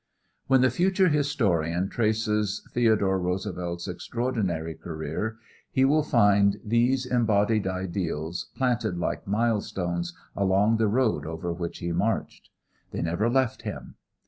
When 0.47 0.61
the 0.61 0.71
future 0.71 1.09
historian 1.09 1.87
traces 1.87 2.67
Theodore 2.73 3.19
Roosevelt's 3.19 3.87
extraordinary 3.87 4.73
career 4.73 5.37
he 5.69 5.85
will 5.85 6.01
find 6.01 6.59
these 6.65 7.05
embodied 7.05 7.67
ideals 7.67 8.49
planted 8.55 8.97
like 8.97 9.27
milestones 9.27 10.17
along 10.35 10.77
the 10.77 10.87
road 10.87 11.27
over 11.27 11.53
which 11.53 11.77
he 11.77 11.91
marched. 11.91 12.49
They 12.89 13.03
never 13.03 13.29
left 13.29 13.61
him. 13.61 13.93